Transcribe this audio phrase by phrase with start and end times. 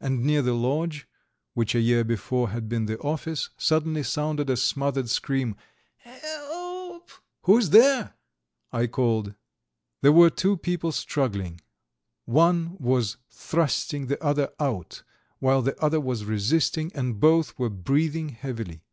[0.00, 1.08] And near the lodge,
[1.54, 5.56] which a year before had been the office, suddenly sounded a smothered scream:
[5.96, 7.10] "He e elp!"
[7.42, 8.14] "Who's there?"
[8.72, 9.34] I called.
[10.00, 11.60] There were two people struggling.
[12.24, 15.02] One was thrusting the other out,
[15.40, 18.84] while the other was resisting, and both were breathing heavily.